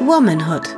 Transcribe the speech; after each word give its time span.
Womanhood. 0.00 0.76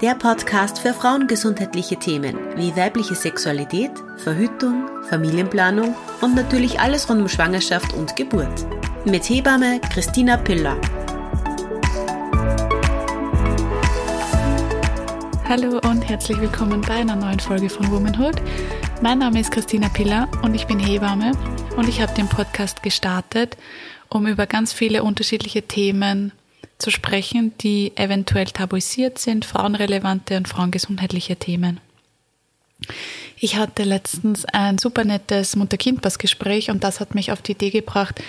Der 0.00 0.14
Podcast 0.14 0.78
für 0.78 0.94
frauengesundheitliche 0.94 1.96
Themen 1.96 2.38
wie 2.56 2.74
weibliche 2.76 3.14
Sexualität, 3.14 3.90
Verhütung, 4.16 4.88
Familienplanung 5.08 5.94
und 6.20 6.34
natürlich 6.34 6.80
alles 6.80 7.08
rund 7.08 7.20
um 7.20 7.28
Schwangerschaft 7.28 7.92
und 7.92 8.16
Geburt. 8.16 8.66
Mit 9.04 9.28
Hebamme 9.28 9.80
Christina 9.92 10.36
Piller. 10.36 10.76
Hallo 15.48 15.78
und 15.90 16.08
herzlich 16.08 16.40
willkommen 16.40 16.80
bei 16.80 16.94
einer 16.94 17.16
neuen 17.16 17.40
Folge 17.40 17.68
von 17.68 17.90
Womanhood. 17.90 18.36
Mein 19.02 19.18
Name 19.18 19.40
ist 19.40 19.50
Christina 19.50 19.88
Piller 19.88 20.28
und 20.42 20.54
ich 20.54 20.66
bin 20.66 20.78
Hebamme 20.78 21.32
und 21.76 21.88
ich 21.88 22.00
habe 22.00 22.14
den 22.14 22.28
Podcast 22.28 22.82
gestartet, 22.82 23.56
um 24.08 24.26
über 24.26 24.46
ganz 24.46 24.72
viele 24.72 25.02
unterschiedliche 25.02 25.62
Themen 25.62 26.32
zu 26.84 26.90
sprechen, 26.90 27.56
die 27.62 27.92
eventuell 27.96 28.44
tabuisiert 28.44 29.18
sind, 29.18 29.46
frauenrelevante 29.46 30.36
und 30.36 30.48
frauengesundheitliche 30.48 31.36
Themen. 31.36 31.80
Ich 33.38 33.56
hatte 33.56 33.84
letztens 33.84 34.44
ein 34.44 34.76
super 34.76 35.04
nettes 35.04 35.56
Mutter-Kind-Pass-Gespräch 35.56 36.70
und 36.70 36.84
das 36.84 37.00
hat 37.00 37.14
mich 37.14 37.32
auf 37.32 37.40
die 37.40 37.52
Idee 37.52 37.70
gebracht, 37.70 38.22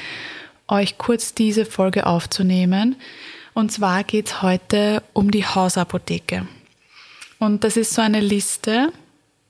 euch 0.69 0.97
kurz 0.97 1.33
diese 1.33 1.65
Folge 1.65 2.05
aufzunehmen. 2.07 2.95
Und 3.53 3.73
zwar 3.73 4.05
geht 4.05 4.27
es 4.27 4.41
heute 4.41 5.03
um 5.11 5.31
die 5.31 5.45
Hausapotheke. 5.45 6.47
Und 7.39 7.65
das 7.65 7.75
ist 7.75 7.93
so 7.93 8.01
eine 8.01 8.21
Liste, 8.21 8.93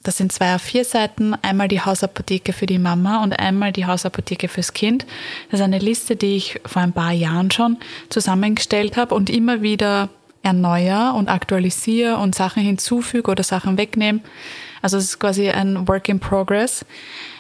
das 0.06 0.18
sind 0.18 0.32
zwei 0.32 0.56
auf 0.56 0.62
vier 0.62 0.86
Seiten, 0.86 1.34
einmal 1.42 1.68
die 1.68 1.82
Hausapotheke 1.82 2.54
für 2.54 2.68
die 2.68 2.80
Mama 2.80 3.24
und 3.24 3.38
einmal 3.40 3.72
die 3.72 3.86
Hausapotheke 3.86 4.48
fürs 4.48 4.74
Kind. 4.74 5.06
Das 5.50 5.60
ist 5.60 5.64
eine 5.64 5.80
Liste, 5.80 6.16
die 6.16 6.36
ich 6.36 6.60
vor 6.66 6.82
ein 6.82 6.94
paar 6.94 7.12
Jahren 7.12 7.50
schon 7.52 7.78
zusammengestellt 8.10 8.98
habe 8.98 9.16
und 9.16 9.30
immer 9.30 9.62
wieder 9.62 10.10
erneuere 10.44 11.16
und 11.16 11.28
aktualisiere 11.28 12.18
und 12.18 12.36
Sachen 12.36 12.62
hinzufüge 12.62 13.32
oder 13.32 13.44
Sachen 13.44 13.78
wegnehme. 13.78 14.20
Also 14.82 14.98
es 14.98 15.06
ist 15.06 15.20
quasi 15.20 15.50
ein 15.50 15.88
Work 15.88 16.08
in 16.08 16.20
Progress. 16.20 16.86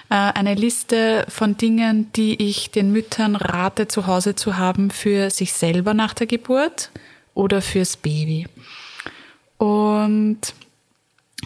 Äh, 0.10 0.16
eine 0.16 0.56
Liste 0.56 1.26
von 1.30 1.58
Dingen, 1.58 2.12
die 2.14 2.48
ich 2.48 2.72
den 2.72 2.92
Müttern 2.92 3.36
rate, 3.36 3.88
zu 3.88 4.08
Hause 4.08 4.36
zu 4.36 4.58
haben 4.58 4.90
für 4.90 5.30
sich 5.30 5.54
selber 5.54 5.94
nach 5.94 6.16
der 6.16 6.26
Geburt 6.26 6.90
oder 7.36 7.62
fürs 7.62 7.96
Baby. 7.96 8.48
Und 9.58 10.40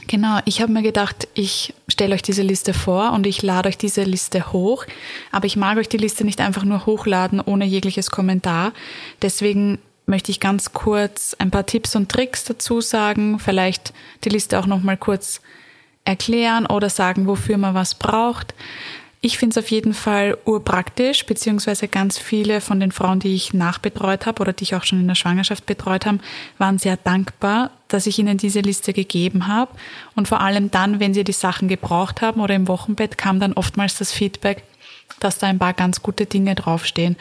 Genau, 0.07 0.39
ich 0.45 0.61
habe 0.61 0.71
mir 0.71 0.81
gedacht, 0.81 1.27
ich 1.33 1.73
stelle 1.87 2.15
euch 2.15 2.21
diese 2.21 2.41
Liste 2.41 2.73
vor 2.73 3.11
und 3.13 3.25
ich 3.27 3.41
lade 3.41 3.69
euch 3.69 3.77
diese 3.77 4.03
Liste 4.03 4.51
hoch. 4.53 4.85
Aber 5.31 5.45
ich 5.45 5.55
mag 5.55 5.77
euch 5.77 5.89
die 5.89 5.97
Liste 5.97 6.25
nicht 6.25 6.41
einfach 6.41 6.63
nur 6.63 6.85
hochladen 6.85 7.41
ohne 7.41 7.65
jegliches 7.65 8.11
Kommentar. 8.11 8.73
Deswegen 9.21 9.79
möchte 10.05 10.31
ich 10.31 10.39
ganz 10.39 10.73
kurz 10.73 11.35
ein 11.37 11.51
paar 11.51 11.65
Tipps 11.65 11.95
und 11.95 12.09
Tricks 12.09 12.43
dazu 12.43 12.81
sagen, 12.81 13.39
vielleicht 13.39 13.93
die 14.23 14.29
Liste 14.29 14.59
auch 14.59 14.65
nochmal 14.65 14.97
kurz 14.97 15.41
erklären 16.05 16.65
oder 16.65 16.89
sagen, 16.89 17.27
wofür 17.27 17.57
man 17.57 17.75
was 17.75 17.95
braucht. 17.95 18.55
Ich 19.21 19.37
finde 19.37 19.59
es 19.59 19.65
auf 19.65 19.69
jeden 19.69 19.93
Fall 19.93 20.37
urpraktisch, 20.45 21.25
beziehungsweise 21.25 21.89
ganz 21.89 22.17
viele 22.17 22.61
von 22.61 22.79
den 22.79 22.93
Frauen, 22.93 23.19
die 23.19 23.35
ich 23.35 23.53
nachbetreut 23.53 24.25
habe 24.25 24.41
oder 24.41 24.53
die 24.53 24.63
ich 24.63 24.75
auch 24.75 24.85
schon 24.85 25.01
in 25.01 25.09
der 25.09 25.15
Schwangerschaft 25.15 25.65
betreut 25.65 26.05
habe, 26.05 26.19
waren 26.57 26.79
sehr 26.79 26.95
dankbar, 26.95 27.71
dass 27.89 28.07
ich 28.07 28.17
ihnen 28.17 28.37
diese 28.37 28.61
Liste 28.61 28.93
gegeben 28.93 29.47
habe. 29.47 29.71
Und 30.15 30.29
vor 30.29 30.39
allem 30.39 30.71
dann, 30.71 31.01
wenn 31.01 31.13
sie 31.13 31.25
die 31.25 31.33
Sachen 31.33 31.67
gebraucht 31.67 32.21
haben 32.21 32.39
oder 32.39 32.55
im 32.55 32.69
Wochenbett, 32.69 33.17
kam 33.17 33.41
dann 33.41 33.53
oftmals 33.53 33.97
das 33.97 34.13
Feedback, 34.13 34.63
dass 35.19 35.37
da 35.37 35.47
ein 35.47 35.59
paar 35.59 35.73
ganz 35.73 36.01
gute 36.01 36.25
Dinge 36.25 36.55
draufstehen. 36.55 37.17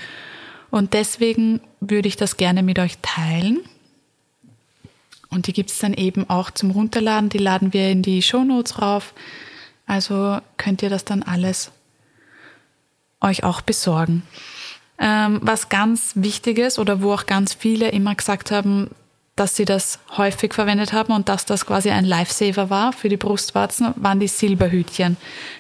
Und 0.71 0.95
deswegen 0.95 1.61
würde 1.81 2.07
ich 2.07 2.17
das 2.17 2.37
gerne 2.37 2.63
mit 2.63 2.79
euch 2.79 2.99
teilen. 3.03 3.59
Und 5.31 5.49
die 5.49 5.53
gibt 5.53 5.71
es 5.71 5.79
dann 5.81 5.95
eben 5.95 6.31
auch 6.31 6.53
zum 6.53 6.71
Runterladen. 6.71 7.29
Die 7.29 7.39
laden 7.39 7.73
wir 7.73 7.91
in 7.91 8.03
die 8.03 8.23
Show 8.23 8.45
Notes 8.45 8.81
rauf. 8.81 9.15
Also 9.87 10.39
könnt 10.59 10.83
ihr 10.83 10.91
das 10.91 11.05
dann 11.05 11.25
alles 11.25 11.73
euch 13.21 13.45
auch 13.45 13.61
besorgen. 13.61 14.23
Ähm, 14.99 15.41
was 15.43 15.69
ganz 15.69 16.13
wichtig 16.15 16.59
ist 16.59 16.79
oder 16.79 17.03
wo 17.03 17.13
auch 17.13 17.27
ganz 17.27 17.55
viele 17.55 17.91
immer 17.91 18.15
gesagt 18.15 18.51
haben, 18.51 18.91
dass 19.37 19.55
sie 19.55 19.65
das 19.65 20.01
häufig 20.17 20.53
verwendet 20.53 20.93
haben 20.93 21.13
und 21.13 21.29
dass 21.29 21.45
das 21.45 21.65
quasi 21.65 21.91
ein 21.91 22.05
Lifesaver 22.05 22.71
war 22.71 22.93
für 22.93 23.09
die 23.09 23.17
Brustwarzen, 23.17 23.95
waren 23.97 24.19
die 24.19 24.27
Silberhütchen. 24.27 25.17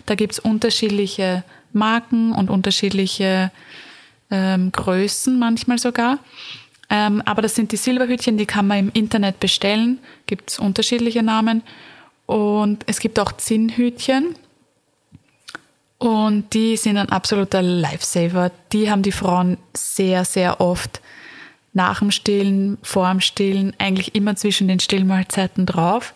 Da 0.06 0.16
gibt's 0.16 0.41
unterschiedliche 0.41 1.44
Marken 1.72 2.32
und 2.32 2.50
unterschiedliche 2.50 3.52
ähm, 4.30 4.72
Größen 4.72 5.38
manchmal 5.38 5.78
sogar. 5.78 6.19
Ähm, 6.90 7.22
aber 7.25 7.42
das 7.42 7.54
sind 7.54 7.70
die 7.70 7.76
Silberhütchen, 7.76 8.38
die 8.38 8.46
kann 8.46 8.66
man 8.66 8.78
im 8.78 8.90
Internet 8.94 9.40
bestellen. 9.40 9.98
Gibt's 10.26 10.58
unterschiedliche 10.58 11.22
Namen. 11.22 11.62
Und 12.26 12.82
es 12.86 12.98
gibt 12.98 13.19
auch 13.19 13.32
Zinnhütchen. 13.32 14.34
Und 15.98 16.54
die 16.54 16.76
sind 16.76 16.97
ein 16.97 17.09
absoluter 17.09 17.60
Lifesaver. 17.60 18.53
Die 18.72 18.91
haben 18.91 19.03
die 19.03 19.12
Frauen 19.12 19.59
sehr, 19.75 20.25
sehr 20.25 20.60
oft 20.60 21.00
nach 21.72 21.98
dem 21.98 22.12
Stillen, 22.12 22.78
vor 22.82 23.09
dem 23.10 23.20
Stillen, 23.20 23.75
eigentlich 23.78 24.14
immer 24.14 24.37
zwischen 24.37 24.69
den 24.69 24.81
Stillmahlzeiten 24.81 25.66
drauf. 25.66 26.14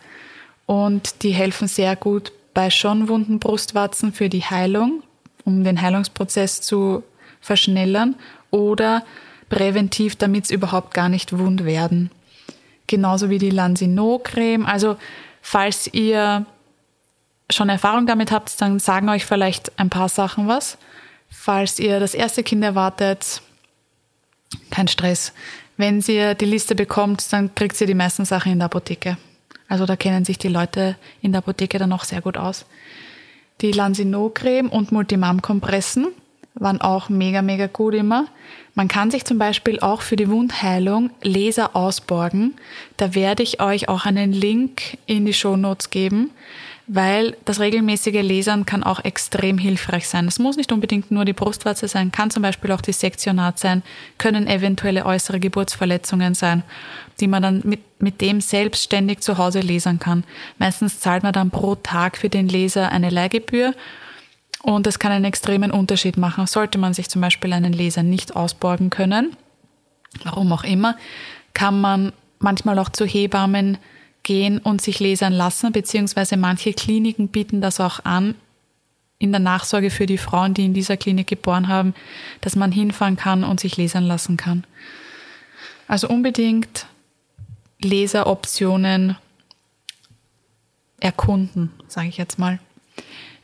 Und 0.66 1.22
die 1.22 1.32
helfen 1.32 1.66
sehr 1.68 1.96
gut 1.96 2.32
bei 2.54 2.70
schon 2.70 3.08
wunden 3.08 3.38
Brustwarzen 3.40 4.12
für 4.12 4.28
die 4.28 4.44
Heilung, 4.44 5.02
um 5.44 5.64
den 5.64 5.80
Heilungsprozess 5.80 6.60
zu 6.60 7.02
verschnellern 7.40 8.14
oder 8.50 9.04
präventiv, 9.48 10.16
damit 10.16 10.44
es 10.44 10.50
überhaupt 10.50 10.94
gar 10.94 11.08
nicht 11.08 11.36
wund 11.36 11.64
werden. 11.64 12.10
Genauso 12.86 13.30
wie 13.30 13.38
die 13.38 13.50
Lansinot-Creme. 13.50 14.64
Also 14.66 14.96
falls 15.40 15.92
ihr 15.92 16.46
schon 17.52 17.68
Erfahrung 17.68 18.06
damit 18.06 18.32
habt, 18.32 18.60
dann 18.60 18.78
sagen 18.78 19.08
euch 19.08 19.24
vielleicht 19.24 19.78
ein 19.78 19.90
paar 19.90 20.08
Sachen 20.08 20.48
was. 20.48 20.78
Falls 21.30 21.78
ihr 21.78 22.00
das 22.00 22.14
erste 22.14 22.42
Kind 22.42 22.62
erwartet, 22.62 23.40
kein 24.70 24.88
Stress. 24.88 25.32
Wenn 25.76 26.00
ihr 26.00 26.34
die 26.34 26.44
Liste 26.44 26.74
bekommt, 26.74 27.32
dann 27.32 27.54
kriegt 27.54 27.80
ihr 27.80 27.86
die 27.86 27.94
meisten 27.94 28.24
Sachen 28.24 28.52
in 28.52 28.58
der 28.58 28.66
Apotheke. 28.66 29.16
Also 29.68 29.86
da 29.86 29.96
kennen 29.96 30.24
sich 30.24 30.38
die 30.38 30.48
Leute 30.48 30.96
in 31.22 31.32
der 31.32 31.38
Apotheke 31.38 31.78
dann 31.78 31.92
auch 31.92 32.04
sehr 32.04 32.20
gut 32.20 32.36
aus. 32.36 32.66
Die 33.62 33.72
Lansinot-Creme 33.72 34.68
und 34.68 34.92
Multimam-Kompressen 34.92 36.08
waren 36.54 36.80
auch 36.80 37.08
mega, 37.08 37.40
mega 37.40 37.66
gut 37.66 37.94
immer. 37.94 38.26
Man 38.74 38.88
kann 38.88 39.10
sich 39.10 39.24
zum 39.24 39.38
Beispiel 39.38 39.80
auch 39.80 40.02
für 40.02 40.16
die 40.16 40.28
Wundheilung 40.28 41.10
Laser 41.22 41.74
ausborgen. 41.74 42.54
Da 42.98 43.14
werde 43.14 43.42
ich 43.42 43.60
euch 43.60 43.88
auch 43.88 44.04
einen 44.04 44.32
Link 44.32 44.98
in 45.06 45.24
die 45.24 45.32
Show 45.32 45.56
Notes 45.56 45.88
geben 45.88 46.30
weil 46.94 47.38
das 47.46 47.58
regelmäßige 47.58 48.20
Lesern 48.20 48.66
kann 48.66 48.82
auch 48.82 49.02
extrem 49.02 49.56
hilfreich 49.56 50.06
sein. 50.06 50.28
Es 50.28 50.38
muss 50.38 50.58
nicht 50.58 50.72
unbedingt 50.72 51.10
nur 51.10 51.24
die 51.24 51.32
Brustwarze 51.32 51.88
sein, 51.88 52.12
kann 52.12 52.30
zum 52.30 52.42
Beispiel 52.42 52.70
auch 52.70 52.82
die 52.82 52.92
Sektionat 52.92 53.58
sein, 53.58 53.82
können 54.18 54.46
eventuelle 54.46 55.06
äußere 55.06 55.40
Geburtsverletzungen 55.40 56.34
sein, 56.34 56.62
die 57.18 57.28
man 57.28 57.42
dann 57.42 57.62
mit, 57.64 57.80
mit 57.98 58.20
dem 58.20 58.42
selbstständig 58.42 59.20
zu 59.20 59.38
Hause 59.38 59.60
lesen 59.60 60.00
kann. 60.00 60.24
Meistens 60.58 61.00
zahlt 61.00 61.22
man 61.22 61.32
dann 61.32 61.50
pro 61.50 61.76
Tag 61.76 62.18
für 62.18 62.28
den 62.28 62.46
Leser 62.46 62.92
eine 62.92 63.08
Leihgebühr 63.08 63.74
und 64.62 64.86
das 64.86 64.98
kann 64.98 65.12
einen 65.12 65.24
extremen 65.24 65.70
Unterschied 65.70 66.18
machen. 66.18 66.46
Sollte 66.46 66.76
man 66.76 66.92
sich 66.92 67.08
zum 67.08 67.22
Beispiel 67.22 67.54
einen 67.54 67.72
Leser 67.72 68.02
nicht 68.02 68.36
ausborgen 68.36 68.90
können, 68.90 69.34
warum 70.24 70.52
auch 70.52 70.64
immer, 70.64 70.98
kann 71.54 71.80
man 71.80 72.12
manchmal 72.38 72.78
auch 72.78 72.90
zu 72.90 73.06
Hebammen 73.06 73.78
gehen 74.22 74.58
und 74.58 74.80
sich 74.80 75.00
lasern 75.00 75.32
lassen, 75.32 75.72
beziehungsweise 75.72 76.36
manche 76.36 76.72
Kliniken 76.72 77.28
bieten 77.28 77.60
das 77.60 77.80
auch 77.80 78.04
an, 78.04 78.34
in 79.18 79.30
der 79.30 79.40
Nachsorge 79.40 79.90
für 79.90 80.06
die 80.06 80.18
Frauen, 80.18 80.54
die 80.54 80.64
in 80.64 80.74
dieser 80.74 80.96
Klinik 80.96 81.28
geboren 81.28 81.68
haben, 81.68 81.94
dass 82.40 82.56
man 82.56 82.72
hinfahren 82.72 83.16
kann 83.16 83.44
und 83.44 83.60
sich 83.60 83.76
lasern 83.76 84.04
lassen 84.04 84.36
kann. 84.36 84.64
Also 85.86 86.08
unbedingt 86.08 86.86
Laseroptionen 87.82 89.16
erkunden, 91.00 91.70
sage 91.88 92.08
ich 92.08 92.16
jetzt 92.16 92.38
mal. 92.38 92.58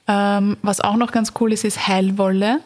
Ähm, 0.06 0.56
was 0.62 0.80
auch 0.80 0.96
noch 0.96 1.12
ganz 1.12 1.32
cool 1.40 1.52
ist, 1.52 1.64
ist 1.64 1.86
Heilwolle. 1.86 2.60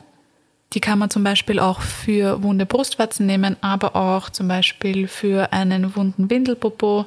Die 0.72 0.80
kann 0.80 0.98
man 0.98 1.10
zum 1.10 1.24
Beispiel 1.24 1.58
auch 1.58 1.80
für 1.80 2.42
wunde 2.42 2.64
Brustwarzen 2.64 3.26
nehmen, 3.26 3.56
aber 3.60 3.96
auch 3.96 4.30
zum 4.30 4.48
Beispiel 4.48 5.08
für 5.08 5.52
einen 5.52 5.96
wunden 5.96 6.30
Windelpopo 6.30 7.06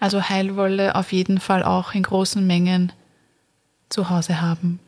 also 0.00 0.28
Heilwolle 0.28 0.94
auf 0.94 1.12
jeden 1.12 1.40
Fall 1.40 1.62
auch 1.62 1.94
in 1.94 2.02
großen 2.02 2.46
Mengen 2.46 2.92
zu 3.88 4.10
Hause 4.10 4.40
haben. 4.40 4.80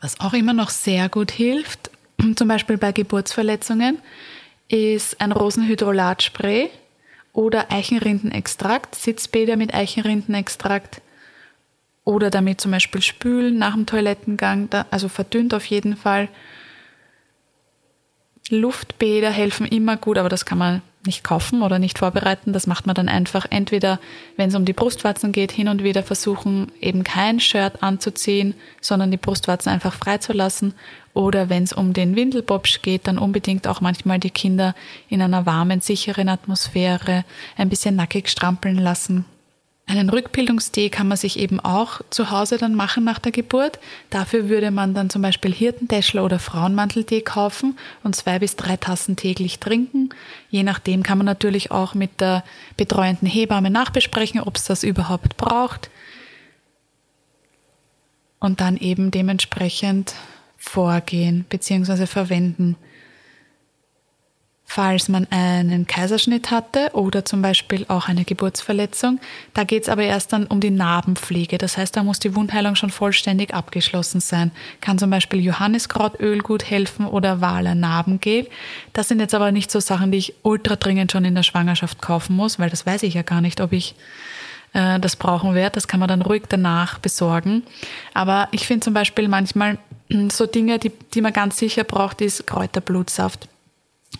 Was 0.00 0.18
auch 0.20 0.32
immer 0.32 0.52
noch 0.52 0.70
sehr 0.70 1.08
gut 1.08 1.30
hilft, 1.30 1.90
zum 2.36 2.48
Beispiel 2.48 2.78
bei 2.78 2.92
Geburtsverletzungen, 2.92 3.98
ist 4.68 5.20
ein 5.20 5.32
Rosenhydrolatspray 5.32 6.70
oder 7.32 7.70
Eichenrindenextrakt, 7.70 8.94
Sitzbäder 8.94 9.56
mit 9.56 9.74
Eichenrindenextrakt 9.74 11.00
oder 12.04 12.30
damit 12.30 12.60
zum 12.60 12.70
Beispiel 12.70 13.02
spülen 13.02 13.58
nach 13.58 13.74
dem 13.74 13.86
Toilettengang, 13.86 14.68
also 14.90 15.08
verdünnt 15.08 15.54
auf 15.54 15.64
jeden 15.66 15.96
Fall. 15.96 16.28
Luftbäder 18.50 19.30
helfen 19.30 19.66
immer 19.66 19.96
gut, 19.96 20.18
aber 20.18 20.28
das 20.28 20.44
kann 20.44 20.58
man 20.58 20.82
nicht 21.06 21.24
kaufen 21.24 21.62
oder 21.62 21.78
nicht 21.78 21.98
vorbereiten. 21.98 22.52
Das 22.52 22.66
macht 22.66 22.86
man 22.86 22.94
dann 22.94 23.08
einfach 23.08 23.46
entweder, 23.48 23.98
wenn 24.36 24.50
es 24.50 24.54
um 24.54 24.64
die 24.64 24.72
Brustwarzen 24.72 25.32
geht, 25.32 25.52
hin 25.52 25.68
und 25.68 25.82
wieder 25.82 26.02
versuchen, 26.02 26.70
eben 26.80 27.04
kein 27.04 27.40
Shirt 27.40 27.82
anzuziehen, 27.82 28.54
sondern 28.80 29.10
die 29.10 29.16
Brustwarzen 29.16 29.72
einfach 29.72 29.94
freizulassen. 29.94 30.74
Oder 31.14 31.48
wenn 31.48 31.62
es 31.62 31.72
um 31.72 31.92
den 31.92 32.16
Windelbobsch 32.16 32.82
geht, 32.82 33.06
dann 33.06 33.18
unbedingt 33.18 33.66
auch 33.66 33.80
manchmal 33.80 34.18
die 34.18 34.30
Kinder 34.30 34.74
in 35.08 35.22
einer 35.22 35.46
warmen, 35.46 35.80
sicheren 35.80 36.28
Atmosphäre 36.28 37.24
ein 37.56 37.68
bisschen 37.68 37.96
nackig 37.96 38.28
strampeln 38.28 38.76
lassen. 38.76 39.24
Einen 39.90 40.08
Rückbildungstee 40.08 40.88
kann 40.88 41.08
man 41.08 41.16
sich 41.16 41.36
eben 41.36 41.58
auch 41.58 42.00
zu 42.10 42.30
Hause 42.30 42.58
dann 42.58 42.76
machen 42.76 43.02
nach 43.02 43.18
der 43.18 43.32
Geburt. 43.32 43.80
Dafür 44.08 44.48
würde 44.48 44.70
man 44.70 44.94
dann 44.94 45.10
zum 45.10 45.20
Beispiel 45.20 45.52
Hirtentäschler 45.52 46.24
oder 46.24 46.38
Frauenmanteltee 46.38 47.22
kaufen 47.22 47.76
und 48.04 48.14
zwei 48.14 48.38
bis 48.38 48.54
drei 48.54 48.76
Tassen 48.76 49.16
täglich 49.16 49.58
trinken. 49.58 50.10
Je 50.48 50.62
nachdem 50.62 51.02
kann 51.02 51.18
man 51.18 51.24
natürlich 51.24 51.72
auch 51.72 51.94
mit 51.94 52.20
der 52.20 52.44
betreuenden 52.76 53.26
Hebamme 53.26 53.68
nachbesprechen, 53.68 54.38
ob 54.38 54.58
es 54.58 54.64
das 54.64 54.84
überhaupt 54.84 55.36
braucht. 55.36 55.90
Und 58.38 58.60
dann 58.60 58.76
eben 58.76 59.10
dementsprechend 59.10 60.14
vorgehen 60.56 61.46
bzw. 61.48 62.06
verwenden 62.06 62.76
falls 64.72 65.08
man 65.08 65.26
einen 65.30 65.88
Kaiserschnitt 65.88 66.52
hatte 66.52 66.90
oder 66.92 67.24
zum 67.24 67.42
Beispiel 67.42 67.86
auch 67.88 68.06
eine 68.06 68.22
Geburtsverletzung. 68.22 69.18
Da 69.52 69.64
geht 69.64 69.82
es 69.82 69.88
aber 69.88 70.04
erst 70.04 70.32
dann 70.32 70.46
um 70.46 70.60
die 70.60 70.70
Narbenpflege. 70.70 71.58
Das 71.58 71.76
heißt, 71.76 71.96
da 71.96 72.04
muss 72.04 72.20
die 72.20 72.36
Wundheilung 72.36 72.76
schon 72.76 72.90
vollständig 72.90 73.52
abgeschlossen 73.52 74.20
sein. 74.20 74.52
Kann 74.80 74.96
zum 74.96 75.10
Beispiel 75.10 75.40
Johanniskrautöl 75.40 76.38
gut 76.38 76.70
helfen 76.70 77.06
oder 77.06 77.40
Wahler 77.40 77.74
Narbengel. 77.74 78.46
Das 78.92 79.08
sind 79.08 79.18
jetzt 79.18 79.34
aber 79.34 79.50
nicht 79.50 79.72
so 79.72 79.80
Sachen, 79.80 80.12
die 80.12 80.18
ich 80.18 80.34
ultra 80.44 80.76
dringend 80.76 81.10
schon 81.10 81.24
in 81.24 81.34
der 81.34 81.42
Schwangerschaft 81.42 82.00
kaufen 82.00 82.36
muss, 82.36 82.60
weil 82.60 82.70
das 82.70 82.86
weiß 82.86 83.02
ich 83.02 83.14
ja 83.14 83.22
gar 83.22 83.40
nicht, 83.40 83.60
ob 83.60 83.72
ich 83.72 83.96
äh, 84.72 85.00
das 85.00 85.16
brauchen 85.16 85.52
werde. 85.56 85.74
Das 85.74 85.88
kann 85.88 85.98
man 85.98 86.08
dann 86.08 86.22
ruhig 86.22 86.44
danach 86.48 87.00
besorgen. 87.00 87.64
Aber 88.14 88.46
ich 88.52 88.68
finde 88.68 88.84
zum 88.84 88.94
Beispiel 88.94 89.26
manchmal 89.26 89.78
so 90.30 90.46
Dinge, 90.46 90.78
die, 90.78 90.92
die 91.12 91.22
man 91.22 91.32
ganz 91.32 91.56
sicher 91.56 91.82
braucht, 91.82 92.20
ist 92.20 92.46
Kräuterblutsaft. 92.46 93.48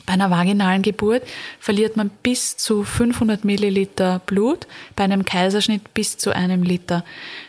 Bei 0.06 0.12
einer 0.14 0.30
vaginalen 0.30 0.82
Geburt 0.82 1.22
verliert 1.58 1.96
man 1.96 2.10
bis 2.22 2.56
zu 2.56 2.84
500 2.84 3.44
Milliliter 3.44 4.20
Blut, 4.24 4.66
bei 4.94 5.04
einem 5.04 5.24
Kaiserschnitt 5.24 5.94
bis 5.94 6.16
zu 6.16 6.34
einem 6.34 6.62
Liter. 6.62 7.04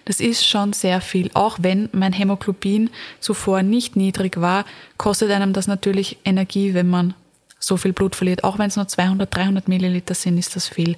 Das 0.05 0.19
ist 0.19 0.45
schon 0.45 0.73
sehr 0.73 1.01
viel. 1.01 1.29
Auch 1.33 1.57
wenn 1.61 1.89
mein 1.91 2.13
Hämoglobin 2.13 2.89
zuvor 3.19 3.61
nicht 3.61 3.95
niedrig 3.95 4.41
war, 4.41 4.65
kostet 4.97 5.29
einem 5.31 5.53
das 5.53 5.67
natürlich 5.67 6.17
Energie, 6.25 6.73
wenn 6.73 6.89
man 6.89 7.13
so 7.59 7.77
viel 7.77 7.93
Blut 7.93 8.15
verliert. 8.15 8.43
Auch 8.43 8.57
wenn 8.57 8.67
es 8.67 8.75
nur 8.75 8.87
200, 8.87 9.33
300 9.35 9.67
Milliliter 9.67 10.15
sind, 10.15 10.37
ist 10.39 10.55
das 10.55 10.67
viel. 10.67 10.97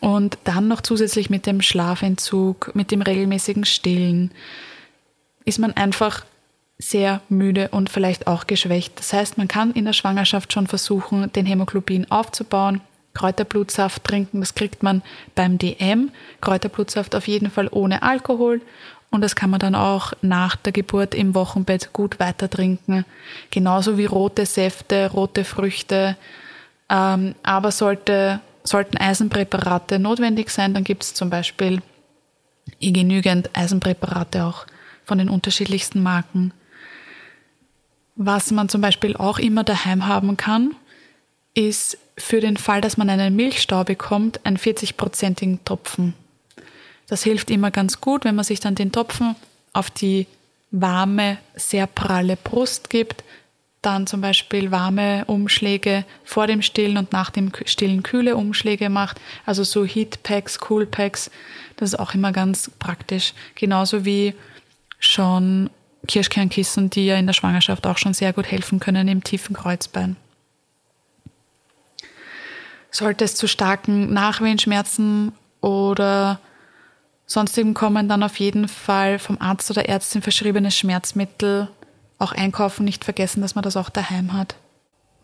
Und 0.00 0.38
dann 0.44 0.68
noch 0.68 0.80
zusätzlich 0.80 1.28
mit 1.28 1.46
dem 1.46 1.60
Schlafentzug, 1.60 2.70
mit 2.74 2.90
dem 2.90 3.02
regelmäßigen 3.02 3.64
Stillen, 3.64 4.30
ist 5.44 5.58
man 5.58 5.72
einfach 5.72 6.24
sehr 6.80 7.20
müde 7.28 7.68
und 7.68 7.90
vielleicht 7.90 8.26
auch 8.26 8.46
geschwächt. 8.46 8.98
Das 8.98 9.12
heißt, 9.12 9.38
man 9.38 9.48
kann 9.48 9.72
in 9.72 9.84
der 9.84 9.92
Schwangerschaft 9.92 10.52
schon 10.52 10.66
versuchen, 10.66 11.30
den 11.32 11.46
Hämoglobin 11.46 12.10
aufzubauen. 12.10 12.80
Kräuterblutsaft 13.12 14.04
trinken, 14.04 14.40
das 14.40 14.54
kriegt 14.54 14.82
man 14.82 15.02
beim 15.34 15.58
DM. 15.58 16.10
Kräuterblutsaft 16.40 17.14
auf 17.14 17.28
jeden 17.28 17.50
Fall 17.50 17.68
ohne 17.70 18.02
Alkohol. 18.02 18.60
Und 19.10 19.22
das 19.22 19.34
kann 19.34 19.50
man 19.50 19.58
dann 19.58 19.74
auch 19.74 20.12
nach 20.22 20.54
der 20.54 20.72
Geburt 20.72 21.14
im 21.14 21.34
Wochenbett 21.34 21.92
gut 21.92 22.20
weiter 22.20 22.48
trinken. 22.48 23.04
Genauso 23.50 23.98
wie 23.98 24.06
rote 24.06 24.46
Säfte, 24.46 25.10
rote 25.10 25.44
Früchte. 25.44 26.16
Ähm, 26.88 27.34
aber 27.42 27.72
sollte, 27.72 28.40
sollten 28.62 28.96
Eisenpräparate 28.96 29.98
notwendig 29.98 30.50
sein, 30.50 30.74
dann 30.74 30.84
gibt 30.84 31.02
es 31.02 31.14
zum 31.14 31.28
Beispiel 31.28 31.82
genügend 32.80 33.50
Eisenpräparate 33.52 34.44
auch 34.44 34.66
von 35.04 35.18
den 35.18 35.28
unterschiedlichsten 35.28 36.02
Marken. 36.02 36.52
Was 38.22 38.50
man 38.50 38.68
zum 38.68 38.82
Beispiel 38.82 39.16
auch 39.16 39.38
immer 39.38 39.64
daheim 39.64 40.06
haben 40.06 40.36
kann, 40.36 40.76
ist 41.54 41.96
für 42.18 42.42
den 42.42 42.58
Fall, 42.58 42.82
dass 42.82 42.98
man 42.98 43.08
einen 43.08 43.34
Milchstau 43.34 43.82
bekommt, 43.82 44.44
einen 44.44 44.58
40-prozentigen 44.58 45.60
Tropfen. 45.64 46.12
Das 47.06 47.22
hilft 47.22 47.50
immer 47.50 47.70
ganz 47.70 48.02
gut, 48.02 48.26
wenn 48.26 48.34
man 48.34 48.44
sich 48.44 48.60
dann 48.60 48.74
den 48.74 48.92
Tropfen 48.92 49.36
auf 49.72 49.90
die 49.90 50.26
warme, 50.70 51.38
sehr 51.54 51.86
pralle 51.86 52.36
Brust 52.36 52.90
gibt, 52.90 53.24
dann 53.80 54.06
zum 54.06 54.20
Beispiel 54.20 54.70
warme 54.70 55.24
Umschläge 55.24 56.04
vor 56.22 56.46
dem 56.46 56.60
Stillen 56.60 56.98
und 56.98 57.12
nach 57.12 57.30
dem 57.30 57.50
Stillen 57.64 58.02
kühle 58.02 58.36
Umschläge 58.36 58.90
macht, 58.90 59.18
also 59.46 59.64
so 59.64 59.86
Heatpacks, 59.86 60.58
Coolpacks, 60.58 61.30
das 61.78 61.94
ist 61.94 61.98
auch 61.98 62.12
immer 62.12 62.32
ganz 62.32 62.70
praktisch. 62.78 63.32
Genauso 63.54 64.04
wie 64.04 64.34
schon 64.98 65.70
Kirschkernkissen, 66.06 66.90
die 66.90 67.06
ja 67.06 67.16
in 67.16 67.26
der 67.26 67.34
Schwangerschaft 67.34 67.86
auch 67.86 67.98
schon 67.98 68.14
sehr 68.14 68.32
gut 68.32 68.46
helfen 68.46 68.80
können 68.80 69.08
im 69.08 69.22
tiefen 69.22 69.54
Kreuzbein. 69.54 70.16
Sollte 72.90 73.24
es 73.24 73.36
zu 73.36 73.46
starken 73.46 74.12
Nachwehenschmerzen 74.12 75.32
oder 75.60 76.40
sonstigen 77.26 77.74
kommen, 77.74 78.08
dann 78.08 78.22
auf 78.22 78.40
jeden 78.40 78.66
Fall 78.66 79.18
vom 79.18 79.40
Arzt 79.40 79.70
oder 79.70 79.88
Ärztin 79.88 80.22
verschriebenes 80.22 80.76
Schmerzmittel 80.76 81.68
auch 82.18 82.32
einkaufen. 82.32 82.84
Nicht 82.84 83.04
vergessen, 83.04 83.40
dass 83.40 83.54
man 83.54 83.62
das 83.62 83.76
auch 83.76 83.90
daheim 83.90 84.32
hat. 84.32 84.56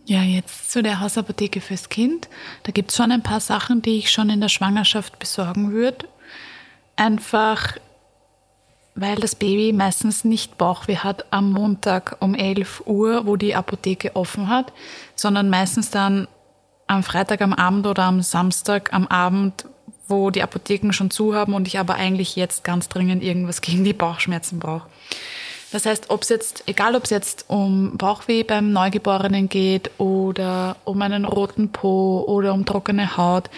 Ja, 0.05 0.23
jetzt 0.23 0.71
zu 0.71 0.85
der 0.85 1.01
Hausapotheke 1.01 1.61
fürs 1.61 1.89
Kind. 1.89 2.29
Da 2.63 2.71
gibt 2.71 2.93
es 2.93 2.97
schon 2.97 3.11
ein 3.11 3.25
paar 3.25 3.41
Sachen, 3.41 3.83
die 3.83 3.99
ich 3.99 4.13
schon 4.13 4.31
in 4.31 4.41
der 4.41 4.49
Schwangerschaft 4.49 5.19
besorgen 5.19 5.73
würde. 5.73 6.07
Einfach 6.95 7.77
weil 8.97 9.17
das 9.17 9.35
Baby 9.35 9.73
meistens 9.73 10.25
nicht 10.25 10.59
Bauchweh 10.59 10.97
hat 10.97 11.27
am 11.31 11.53
Montag 11.53 12.17
um 12.21 12.35
11 12.35 12.83
Uhr, 12.87 13.27
wo 13.27 13.37
die 13.37 13.55
Apotheke 13.55 14.17
offen 14.17 14.49
hat, 14.49 14.73
sondern 15.15 15.51
meistens 15.51 15.91
dann 15.91 16.27
am 16.87 17.03
Freitag 17.03 17.43
am 17.43 17.53
Abend 17.53 17.87
oder 17.87 18.05
am 18.05 18.23
Samstag 18.23 18.93
am 18.93 19.07
Abend, 19.07 19.67
wo 20.09 20.31
die 20.31 20.43
Apotheken 20.43 20.93
schon 20.93 21.11
zu 21.11 21.35
haben 21.35 21.53
und 21.53 21.69
ich 21.69 21.79
aber 21.79 21.97
eigentlich 21.97 22.37
jetzt 22.37 22.65
ganz 22.65 22.89
dringend 22.89 23.23
irgendwas 23.23 23.61
gegen 23.61 23.85
die 23.85 23.93
Bauchschmerzen 23.93 24.59
brauche. 24.59 24.89
Das 25.73 25.85
heißt, 25.85 26.11
ob 26.11 26.23
es 26.23 26.31
jetzt, 26.31 26.65
egal 26.67 26.95
ob 26.95 27.05
es 27.05 27.11
jetzt 27.11 27.45
um 27.49 27.99
Bauchweh 27.99 28.45
beim 28.45 28.73
Neugeborenen 28.73 29.49
geht 29.49 29.91
oder 29.99 30.77
um 30.85 31.03
einen 31.03 31.25
roten 31.27 31.71
Po 31.71 32.25
oder 32.27 32.55
um 32.55 32.65
trockene 32.65 33.17
Haut, 33.19 33.51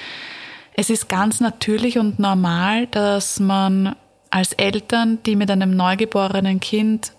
es 0.74 0.90
ist 0.90 1.08
ganz 1.08 1.38
natürlich 1.38 1.98
und 1.98 2.18
normal, 2.18 2.86
dass 2.88 3.38
man 3.40 3.94
als 4.30 4.52
Eltern, 4.52 5.18
die 5.24 5.36
mit 5.36 5.50
einem 5.50 5.76
neugeborenen 5.76 6.60
Kind 6.60 7.12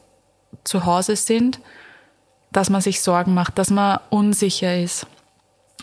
zu 0.63 0.86
Hause 0.86 1.16
sind, 1.16 1.60
dass 2.51 2.70
man 2.70 2.82
sich 2.82 3.01
Sorgen 3.01 3.34
macht, 3.34 3.58
dass 3.58 3.70
man 3.70 4.00
unsicher 4.10 4.78
ist. 4.78 5.06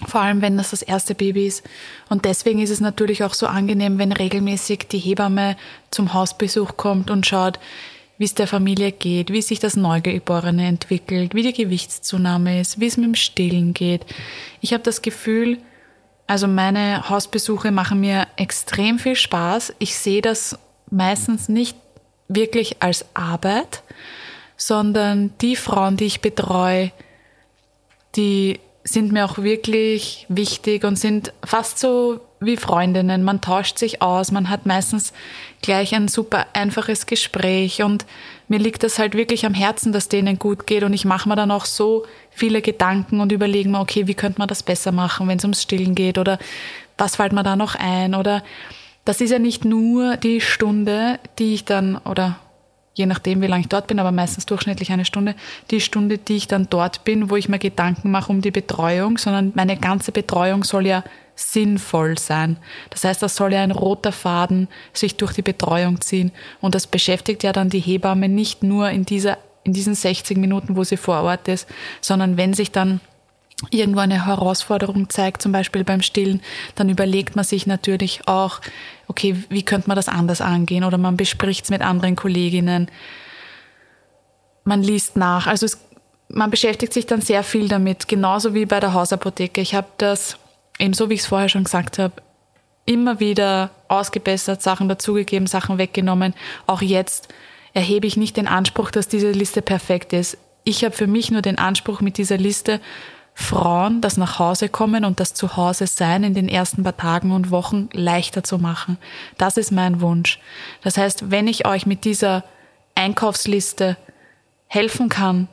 Vor 0.04 0.21
allem, 0.21 0.42
wenn 0.42 0.59
das 0.59 0.71
das 0.71 0.83
erste 0.83 1.14
Baby 1.14 1.47
ist. 1.47 1.64
Und 2.11 2.26
deswegen 2.26 2.61
ist 2.61 2.71
es 2.71 2.80
natürlich 2.80 3.25
auch 3.25 3.33
so 3.33 3.47
angenehm, 3.47 3.99
wenn 3.99 4.12
regelmäßig 4.12 4.88
die 4.88 4.99
Hebamme 4.99 5.56
zum 5.90 6.12
Hausbesuch 6.12 6.76
kommt 6.76 7.11
und 7.11 7.26
schaut, 7.26 7.59
wie 8.18 8.25
es 8.25 8.35
der 8.35 8.47
Familie 8.47 8.92
geht, 8.92 9.30
wie 9.30 9.42
sich 9.42 9.59
das 9.59 9.76
Neugeborene 9.76 10.66
entwickelt, 10.66 11.35
wie 11.35 11.42
die 11.42 11.52
Gewichtszunahme 11.52 12.61
ist, 12.61 12.80
wie 12.80 12.87
es 12.87 12.97
mit 12.97 13.06
dem 13.06 13.14
Stillen 13.14 13.75
geht. 13.75 14.04
Ich 14.61 14.73
habe 14.73 14.83
das 14.83 15.02
Gefühl, 15.02 15.59
also 16.26 16.49
meine 16.49 17.09
Hausbesuche 17.09 17.71
machen 17.71 18.00
mir 18.00 18.26
extrem 18.37 18.99
viel 18.99 19.16
Spaß. 19.16 19.75
Ich 19.78 19.97
sehe 19.97 20.23
das 20.23 20.59
meistens 20.90 21.49
nicht 21.49 21.76
wirklich 22.28 22.83
als 22.83 23.05
Arbeit, 23.14 23.83
sondern 24.57 25.33
die 25.40 25.57
Frauen, 25.57 25.97
die 25.97 26.07
ich 26.07 26.21
betreue, 26.21 26.93
die 28.16 28.61
sind 28.85 29.12
mir 29.12 29.25
auch 29.25 29.38
wirklich 29.38 30.26
wichtig 30.28 30.85
und 30.85 30.97
sind 30.97 31.33
fast 31.45 31.78
so 31.78 32.21
wie 32.38 32.57
Freundinnen. 32.57 33.25
Man 33.25 33.40
tauscht 33.40 33.78
sich 33.78 34.00
aus, 34.00 34.31
man 34.31 34.49
hat 34.49 34.64
meistens 34.64 35.12
gleich 35.61 35.95
ein 35.95 36.07
super 36.07 36.47
einfaches 36.52 37.07
Gespräch 37.07 37.83
und 37.83 38.07
mir 38.49 38.61
liegt 38.61 38.85
das 38.85 38.99
halt 38.99 39.14
wirklich 39.14 39.45
am 39.45 39.55
Herzen, 39.55 39.93
dass 39.93 40.09
denen 40.09 40.38
gut 40.38 40.66
geht 40.66 40.85
und 40.85 40.93
ich 40.93 41.05
mache 41.05 41.28
mir 41.28 41.35
dann 41.35 41.50
auch 41.50 41.64
so 41.64 42.05
viele 42.31 42.62
Gedanken 42.62 43.21
und 43.21 43.33
überlege 43.33 43.69
mir, 43.69 43.81
okay, 43.81 44.07
wie 44.07 44.14
könnte 44.14 44.38
man 44.38 44.49
das 44.49 44.62
besser 44.62 44.93
machen, 44.93 45.26
wenn 45.26 45.38
es 45.38 45.45
ums 45.45 45.62
Stillen 45.62 45.97
geht 45.97 46.16
oder 46.16 46.38
was 46.97 47.16
fällt 47.16 47.33
mir 47.33 47.43
da 47.43 47.57
noch 47.57 47.75
ein 47.75 48.14
oder 48.14 48.45
das 49.06 49.20
ist 49.20 49.30
ja 49.30 49.38
nicht 49.38 49.64
nur 49.64 50.16
die 50.16 50.40
Stunde, 50.40 51.18
die 51.38 51.54
ich 51.54 51.64
dann, 51.64 51.96
oder 51.96 52.38
je 52.94 53.06
nachdem, 53.06 53.40
wie 53.40 53.46
lange 53.46 53.60
ich 53.60 53.68
dort 53.68 53.86
bin, 53.86 54.00
aber 54.00 54.10
meistens 54.10 54.46
durchschnittlich 54.46 54.90
eine 54.90 55.04
Stunde, 55.04 55.34
die 55.70 55.80
Stunde, 55.80 56.18
die 56.18 56.36
ich 56.36 56.48
dann 56.48 56.66
dort 56.68 57.04
bin, 57.04 57.30
wo 57.30 57.36
ich 57.36 57.48
mir 57.48 57.60
Gedanken 57.60 58.10
mache 58.10 58.32
um 58.32 58.40
die 58.40 58.50
Betreuung, 58.50 59.16
sondern 59.16 59.52
meine 59.54 59.76
ganze 59.76 60.10
Betreuung 60.12 60.64
soll 60.64 60.86
ja 60.86 61.04
sinnvoll 61.36 62.18
sein. 62.18 62.56
Das 62.90 63.04
heißt, 63.04 63.22
das 63.22 63.36
soll 63.36 63.52
ja 63.52 63.62
ein 63.62 63.70
roter 63.70 64.12
Faden 64.12 64.68
sich 64.92 65.16
durch 65.16 65.34
die 65.34 65.42
Betreuung 65.42 66.00
ziehen. 66.00 66.32
Und 66.60 66.75
das 66.75 66.86
beschäftigt 66.88 67.44
ja 67.44 67.52
dann 67.52 67.68
die 67.68 67.80
Hebamme 67.80 68.28
nicht 68.28 68.64
nur 68.64 68.90
in 68.90 69.04
dieser, 69.04 69.38
in 69.62 69.72
diesen 69.72 69.94
60 69.94 70.36
Minuten, 70.36 70.75
wo 70.75 70.82
sie 70.82 70.96
vor 70.96 71.22
Ort 71.22 71.46
ist, 71.46 71.68
sondern 72.00 72.36
wenn 72.36 72.54
sich 72.54 72.72
dann 72.72 73.00
irgendwo 73.70 74.00
eine 74.00 74.26
Herausforderung 74.26 75.08
zeigt, 75.08 75.40
zum 75.40 75.52
Beispiel 75.52 75.82
beim 75.82 76.02
Stillen, 76.02 76.42
dann 76.75 76.90
überlegt 76.90 77.36
man 77.36 77.44
sich 77.44 77.66
natürlich 77.66 78.28
auch, 78.28 78.60
okay, 79.08 79.36
wie 79.48 79.62
könnte 79.62 79.88
man 79.88 79.96
das 79.96 80.08
anders 80.08 80.40
angehen? 80.40 80.84
Oder 80.84 80.98
man 80.98 81.16
bespricht 81.16 81.64
es 81.64 81.70
mit 81.70 81.80
anderen 81.80 82.16
Kolleginnen. 82.16 82.90
Man 84.64 84.82
liest 84.82 85.16
nach. 85.16 85.46
Also 85.46 85.64
es, 85.64 85.78
man 86.28 86.50
beschäftigt 86.50 86.92
sich 86.92 87.06
dann 87.06 87.22
sehr 87.22 87.42
viel 87.42 87.68
damit, 87.68 88.08
genauso 88.08 88.52
wie 88.52 88.66
bei 88.66 88.80
der 88.80 88.92
Hausapotheke. 88.92 89.60
Ich 89.60 89.75
habe 89.75 89.88
das, 89.96 90.36
eben 90.78 90.92
so 90.92 91.08
wie 91.08 91.14
ich 91.14 91.20
es 91.20 91.26
vorher 91.26 91.48
schon 91.48 91.64
gesagt 91.64 91.98
habe, 91.98 92.14
immer 92.84 93.20
wieder 93.20 93.70
ausgebessert, 93.88 94.62
Sachen 94.62 94.88
dazugegeben, 94.88 95.46
Sachen 95.46 95.78
weggenommen. 95.78 96.34
Auch 96.66 96.82
jetzt 96.82 97.28
erhebe 97.72 98.06
ich 98.06 98.16
nicht 98.16 98.36
den 98.36 98.48
Anspruch, 98.48 98.90
dass 98.90 99.08
diese 99.08 99.30
Liste 99.30 99.62
perfekt 99.62 100.12
ist. 100.12 100.36
Ich 100.64 100.84
habe 100.84 100.94
für 100.94 101.06
mich 101.06 101.30
nur 101.30 101.42
den 101.42 101.58
Anspruch 101.58 102.00
mit 102.00 102.18
dieser 102.18 102.38
Liste, 102.38 102.80
Frauen 103.38 104.00
das 104.00 104.16
nach 104.16 104.38
Hause 104.38 104.71
kommen 104.71 105.05
und 105.05 105.21
das 105.21 105.35
Zuhause 105.35 105.87
sein 105.87 106.25
in 106.25 106.33
den 106.33 106.49
ersten 106.49 106.83
paar 106.83 106.97
Tagen 106.97 107.33
und 107.33 107.50
Wochen 107.50 107.90
leichter 107.93 108.43
zu 108.43 108.57
machen. 108.57 108.97
Das 109.37 109.59
ist 109.59 109.71
mein 109.71 110.00
Wunsch. 110.00 110.40
Das 110.83 110.97
heißt, 110.97 111.31
wenn 111.31 111.47
ich 111.47 111.66
euch 111.66 111.85
mit 111.85 112.07
dieser 112.07 112.45
Einkaufsliste 112.95 113.99
helfen 114.69 115.11
kann, 115.11 115.49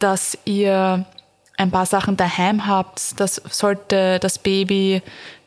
dass 0.00 0.36
ihr 0.44 1.06
ein 1.56 1.70
paar 1.70 1.86
Sachen 1.86 2.18
daheim 2.18 2.66
habt, 2.66 3.18
das 3.18 3.36
sollte 3.36 4.18
das 4.20 4.38
Baby 4.38 5.00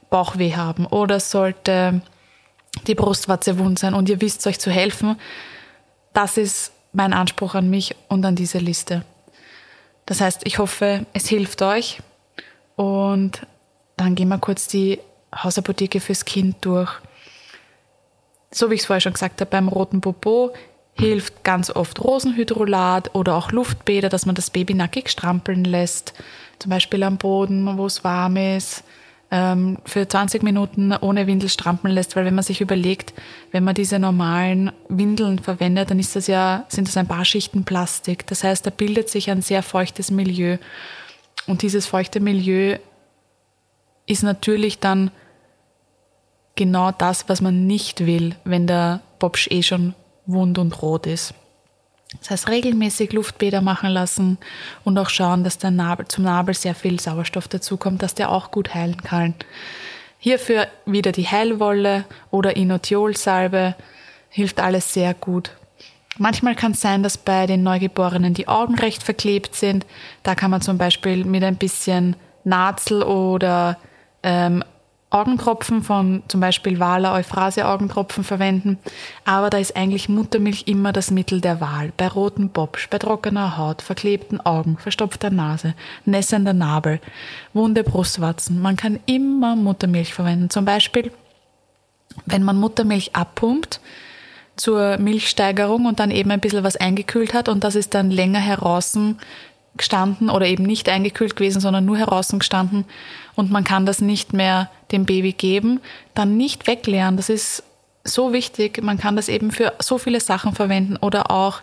Bauchweh 0.09 0.55
haben 0.55 0.87
oder 0.87 1.19
sollte 1.19 2.01
die 2.87 2.95
Brustwarze 2.95 3.59
wund 3.59 3.77
sein 3.77 3.93
und 3.93 4.09
ihr 4.09 4.19
wisst 4.19 4.45
euch 4.47 4.59
zu 4.59 4.71
helfen, 4.71 5.15
das 6.11 6.37
ist 6.37 6.71
mein 6.91 7.13
Anspruch 7.13 7.53
an 7.53 7.69
mich 7.69 7.95
und 8.09 8.25
an 8.25 8.35
diese 8.35 8.57
Liste. 8.57 9.05
Das 10.05 10.21
heißt, 10.21 10.41
ich 10.43 10.59
hoffe, 10.59 11.05
es 11.13 11.27
hilft 11.27 11.61
euch. 11.61 11.99
Und 12.75 13.45
dann 13.97 14.15
gehen 14.15 14.27
wir 14.27 14.37
kurz 14.37 14.67
die 14.67 14.99
Hausapotheke 15.35 15.99
fürs 15.99 16.25
Kind 16.25 16.57
durch. 16.61 16.91
So 18.51 18.69
wie 18.69 18.75
ich 18.75 18.81
es 18.81 18.85
vorher 18.85 19.01
schon 19.01 19.13
gesagt 19.13 19.41
habe, 19.41 19.51
beim 19.51 19.67
roten 19.67 20.01
Popo 20.01 20.53
hilft 20.93 21.43
ganz 21.43 21.69
oft 21.69 22.01
Rosenhydrolat 22.01 23.13
oder 23.15 23.35
auch 23.35 23.51
Luftbäder, 23.51 24.07
dass 24.07 24.25
man 24.25 24.35
das 24.35 24.49
Baby 24.49 24.73
nackig 24.73 25.09
strampeln 25.09 25.65
lässt. 25.65 26.13
Zum 26.59 26.69
Beispiel 26.69 27.03
am 27.03 27.17
Boden, 27.17 27.77
wo 27.77 27.85
es 27.85 28.03
warm 28.03 28.37
ist 28.37 28.83
ähm, 29.35 29.79
für 29.83 30.07
20 30.07 30.43
Minuten 30.43 30.93
ohne 30.93 31.27
Windel 31.27 31.49
strampeln 31.49 31.93
lässt, 31.93 32.15
weil 32.15 32.23
wenn 32.23 32.35
man 32.35 32.45
sich 32.45 32.61
überlegt, 32.61 33.13
wenn 33.51 33.65
man 33.65 33.75
diese 33.75 33.99
normalen 33.99 34.71
Windeln 34.87 35.39
verwendet, 35.39 35.91
dann 35.91 35.99
ist 35.99 36.15
das 36.15 36.27
ja, 36.27 36.63
sind 36.69 36.87
das 36.87 36.95
ein 36.95 37.09
paar 37.09 37.25
Schichten 37.25 37.65
Plastik. 37.65 38.25
Das 38.27 38.45
heißt, 38.45 38.65
da 38.65 38.69
bildet 38.69 39.09
sich 39.09 39.29
ein 39.29 39.41
sehr 39.41 39.61
feuchtes 39.61 40.09
Milieu. 40.09 40.57
Und 41.47 41.63
dieses 41.63 41.85
feuchte 41.85 42.21
Milieu 42.21 42.77
ist 44.05 44.23
natürlich 44.23 44.79
dann 44.79 45.11
genau 46.55 46.91
das, 46.91 47.27
was 47.27 47.41
man 47.41 47.67
nicht 47.67 48.05
will, 48.05 48.35
wenn 48.45 48.67
der 48.67 49.01
Bobsch 49.19 49.49
eh 49.51 49.63
schon 49.63 49.95
wund 50.25 50.57
und 50.59 50.81
rot 50.81 51.07
ist. 51.07 51.33
Das 52.19 52.31
heißt, 52.31 52.49
regelmäßig 52.49 53.13
Luftbäder 53.13 53.61
machen 53.61 53.89
lassen 53.89 54.37
und 54.83 54.97
auch 54.97 55.09
schauen, 55.09 55.43
dass 55.43 55.57
der 55.57 55.71
Nabel, 55.71 56.07
zum 56.07 56.23
Nabel 56.23 56.53
sehr 56.53 56.75
viel 56.75 56.99
Sauerstoff 56.99 57.47
dazukommt, 57.47 58.01
dass 58.01 58.15
der 58.15 58.31
auch 58.31 58.51
gut 58.51 58.73
heilen 58.73 59.01
kann. 59.03 59.33
Hierfür 60.19 60.67
wieder 60.85 61.11
die 61.11 61.27
Heilwolle 61.27 62.05
oder 62.31 62.55
Inotiolsalbe 62.55 63.75
hilft 64.29 64.59
alles 64.59 64.93
sehr 64.93 65.13
gut. 65.13 65.51
Manchmal 66.17 66.55
kann 66.55 66.71
es 66.71 66.81
sein, 66.81 67.03
dass 67.03 67.17
bei 67.17 67.45
den 67.45 67.63
Neugeborenen 67.63 68.33
die 68.33 68.47
Augen 68.47 68.75
recht 68.75 69.03
verklebt 69.03 69.55
sind. 69.55 69.85
Da 70.23 70.33
kann 70.33 70.49
man 70.49 70.61
zum 70.61 70.77
Beispiel 70.77 71.25
mit 71.25 71.43
ein 71.43 71.57
bisschen 71.57 72.15
Nazel 72.45 73.03
oder 73.03 73.77
ähm, 74.23 74.63
Augentropfen 75.09 75.81
von 75.83 76.23
zum 76.27 76.41
Beispiel 76.41 76.79
Wala 76.79 77.13
Euphrase 77.13 77.67
Augentropfen 77.67 78.23
verwenden, 78.23 78.79
aber 79.23 79.49
da 79.49 79.59
ist 79.59 79.75
eigentlich 79.75 80.09
Muttermilch 80.09 80.63
immer 80.65 80.91
das 80.91 81.11
Mittel 81.11 81.41
der 81.41 81.61
Wahl. 81.61 81.93
Bei 81.95 82.07
roten 82.07 82.49
Bobsch, 82.49 82.89
bei 82.89 82.97
trockener 82.97 83.57
Haut, 83.57 83.81
verklebten 83.81 84.41
Augen, 84.41 84.77
verstopfter 84.77 85.29
Nase, 85.29 85.73
nässender 86.05 86.53
Nabel, 86.53 86.99
wunde 87.53 87.83
Brustwarzen. 87.83 88.61
Man 88.61 88.75
kann 88.75 88.99
immer 89.05 89.55
Muttermilch 89.55 90.13
verwenden. 90.13 90.49
Zum 90.49 90.65
Beispiel, 90.65 91.11
wenn 92.25 92.43
man 92.43 92.57
Muttermilch 92.57 93.15
abpumpt, 93.15 93.79
zur 94.55 94.97
Milchsteigerung 94.97 95.85
und 95.85 95.99
dann 95.99 96.11
eben 96.11 96.31
ein 96.31 96.39
bisschen 96.39 96.63
was 96.63 96.77
eingekühlt 96.77 97.33
hat 97.33 97.49
und 97.49 97.63
das 97.63 97.75
ist 97.75 97.93
dann 97.93 98.09
länger 98.09 98.39
heraus 98.39 98.97
gestanden 99.77 100.29
oder 100.29 100.45
eben 100.45 100.63
nicht 100.63 100.87
eingekühlt 100.89 101.35
gewesen, 101.35 101.59
sondern 101.59 101.85
nur 101.85 101.97
heraus 101.97 102.29
gestanden 102.29 102.85
und 103.35 103.51
man 103.51 103.63
kann 103.63 103.85
das 103.85 103.99
nicht 103.99 104.33
mehr 104.33 104.69
dem 104.91 105.05
Baby 105.05 105.33
geben, 105.33 105.81
dann 106.13 106.37
nicht 106.37 106.67
wegleeren. 106.67 107.17
Das 107.17 107.29
ist 107.29 107.63
so 108.03 108.33
wichtig. 108.33 108.81
Man 108.81 108.97
kann 108.97 109.15
das 109.15 109.29
eben 109.29 109.51
für 109.51 109.73
so 109.79 109.97
viele 109.97 110.21
Sachen 110.21 110.53
verwenden 110.53 110.97
oder 110.97 111.31
auch 111.31 111.61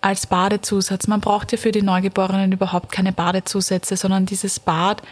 als 0.00 0.26
Badezusatz. 0.26 1.06
Man 1.06 1.20
braucht 1.20 1.52
ja 1.52 1.58
für 1.58 1.72
die 1.72 1.82
Neugeborenen 1.82 2.52
überhaupt 2.52 2.92
keine 2.92 3.12
Badezusätze, 3.12 3.96
sondern 3.96 4.26
dieses 4.26 4.60
Bad 4.60 5.02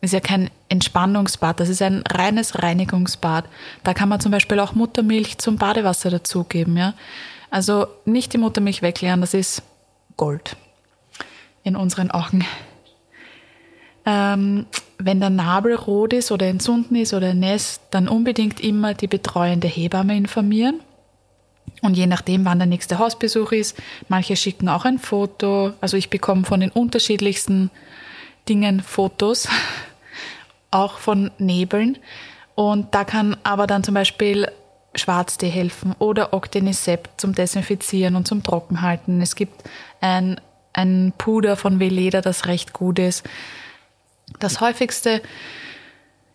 ist 0.00 0.12
ja 0.12 0.20
kein 0.20 0.50
Entspannungsbad, 0.68 1.58
das 1.58 1.68
ist 1.68 1.80
ein 1.80 2.02
reines 2.08 2.62
Reinigungsbad. 2.62 3.46
Da 3.82 3.94
kann 3.94 4.08
man 4.08 4.20
zum 4.20 4.30
Beispiel 4.30 4.60
auch 4.60 4.74
Muttermilch 4.74 5.38
zum 5.38 5.56
Badewasser 5.56 6.10
dazugeben. 6.10 6.76
Ja? 6.76 6.94
Also 7.50 7.86
nicht 8.04 8.32
die 8.32 8.38
Muttermilch 8.38 8.82
wegleeren, 8.82 9.20
das 9.20 9.32
ist 9.32 9.62
Gold 10.16 10.56
in 11.66 11.76
unseren 11.76 12.10
Augen. 12.10 12.44
Ähm, 14.06 14.66
wenn 14.98 15.20
der 15.20 15.30
Nabel 15.30 15.74
rot 15.74 16.12
ist 16.12 16.30
oder 16.30 16.46
entzünden 16.46 16.96
ist 16.96 17.12
oder 17.12 17.34
näss, 17.34 17.80
dann 17.90 18.08
unbedingt 18.08 18.60
immer 18.60 18.94
die 18.94 19.08
betreuende 19.08 19.66
Hebamme 19.66 20.16
informieren. 20.16 20.80
Und 21.82 21.96
je 21.96 22.06
nachdem, 22.06 22.44
wann 22.44 22.58
der 22.58 22.66
nächste 22.66 22.98
Hausbesuch 22.98 23.52
ist, 23.52 23.76
manche 24.08 24.36
schicken 24.36 24.68
auch 24.68 24.84
ein 24.84 24.98
Foto. 24.98 25.72
Also 25.80 25.96
ich 25.96 26.08
bekomme 26.08 26.44
von 26.44 26.60
den 26.60 26.70
unterschiedlichsten 26.70 27.70
Dingen 28.48 28.80
Fotos, 28.80 29.48
auch 30.70 30.98
von 30.98 31.32
Nebeln. 31.38 31.98
Und 32.54 32.94
da 32.94 33.04
kann 33.04 33.36
aber 33.42 33.66
dann 33.66 33.84
zum 33.84 33.94
Beispiel 33.94 34.48
Schwarztee 34.94 35.48
helfen 35.48 35.94
oder 35.98 36.32
Octenisept 36.32 37.20
zum 37.20 37.34
Desinfizieren 37.34 38.16
und 38.16 38.26
zum 38.26 38.42
Trockenhalten. 38.42 39.20
Es 39.20 39.34
gibt 39.34 39.64
ein, 40.00 40.40
ein 40.76 41.12
Puder 41.16 41.56
von 41.56 41.80
Veleda, 41.80 42.20
das 42.20 42.46
recht 42.46 42.72
gut 42.72 42.98
ist. 42.98 43.24
Das 44.38 44.60
häufigste 44.60 45.22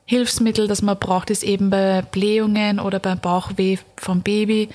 Hilfsmittel, 0.05 0.67
das 0.67 0.81
man 0.81 0.98
braucht, 0.98 1.29
ist 1.29 1.43
eben 1.43 1.69
bei 1.69 2.01
Blähungen 2.01 2.79
oder 2.79 3.00
beim 3.00 3.19
Bauchweh 3.19 3.77
vom 3.95 4.21
Baby. 4.21 4.69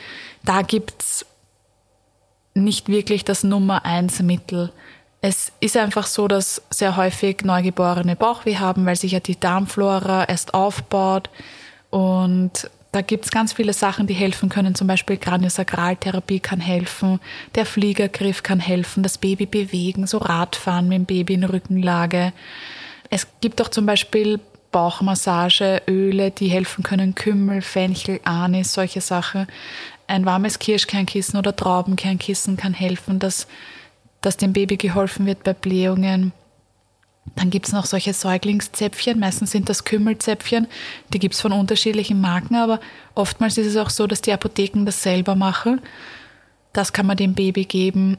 Da 0.45 0.63
gibt's 0.63 1.27
nicht 2.55 2.89
wirklich 2.89 3.25
das 3.25 3.43
Nummer 3.43 3.85
eins 3.85 4.21
Mittel. 4.21 4.73
Es 5.21 5.53
ist 5.61 5.77
einfach 5.77 6.07
so, 6.07 6.29
dass 6.29 6.63
sehr 6.71 6.97
häufig 6.97 7.43
Neugeborene 7.43 8.17
Bauchweh 8.17 8.57
haben, 8.57 8.87
weil 8.87 8.97
sich 8.97 9.13
ja 9.13 9.21
die 9.21 9.39
Darmflora 9.39 10.25
erst 10.25 10.55
aufbaut. 10.55 11.29
Und 11.91 12.71
da 12.97 13.03
gibt's 13.03 13.31
ganz 13.31 13.53
viele 13.53 13.75
Sachen, 13.75 14.07
die 14.07 14.15
helfen 14.15 14.49
können. 14.49 14.75
Zum 14.75 14.87
Beispiel 14.87 15.19
Kraniosakraltherapie 15.19 16.41
kann 16.41 16.61
helfen, 16.61 17.21
der 17.55 17.67
Fliegergriff 17.67 18.43
kann 18.43 18.59
helfen, 18.59 19.03
das 19.03 19.19
Baby 19.19 19.45
bewegen, 19.45 20.07
so 20.07 20.17
Radfahren 20.17 20.89
mit 20.89 20.97
dem 20.97 21.05
Baby 21.05 21.35
in 21.35 21.45
Rückenlage. 21.45 22.33
Es 23.11 23.27
gibt 23.43 23.61
auch 23.61 23.69
zum 23.69 23.85
Beispiel 23.85 24.41
Bauchmassage, 24.73 25.83
Öle, 25.87 26.31
die 26.31 26.49
helfen 26.49 26.83
können, 26.83 27.15
Kümmel, 27.15 27.61
Fenchel, 27.61 28.19
Anis, 28.25 28.73
solche 28.73 29.03
Sachen. 29.03 29.47
Ein 30.07 30.25
warmes 30.25 30.59
Kirschkernkissen 30.59 31.39
oder 31.39 31.55
Traubenkernkissen 31.55 32.57
kann 32.57 32.73
helfen, 32.73 33.19
dass, 33.19 33.47
dass 34.23 34.39
dem 34.39 34.55
Baby 34.55 34.79
geholfen 34.79 35.27
wird 35.27 35.45
bei 35.45 35.53
Blähungen. 35.53 36.33
Dann 37.35 37.51
gibt 37.51 37.67
es 37.67 37.73
noch 37.73 37.85
solche 37.85 38.15
Säuglingszäpfchen, 38.15 39.19
meistens 39.19 39.51
sind 39.51 39.69
das 39.69 39.85
Kümmelzäpfchen, 39.85 40.69
die 41.13 41.19
gibt 41.19 41.35
es 41.35 41.41
von 41.41 41.53
unterschiedlichen 41.53 42.21
Marken, 42.21 42.55
aber 42.55 42.81
oftmals 43.15 43.59
ist 43.59 43.67
es 43.67 43.77
auch 43.77 43.91
so, 43.91 44.07
dass 44.07 44.23
die 44.23 44.33
Apotheken 44.33 44.85
das 44.85 45.03
selber 45.03 45.35
machen. 45.35 45.81
Das 46.73 46.93
kann 46.93 47.07
man 47.07 47.17
dem 47.17 47.35
Baby 47.35 47.65
geben. 47.65 48.19